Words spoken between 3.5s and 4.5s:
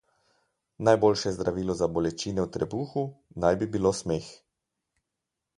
bi bilo smeh.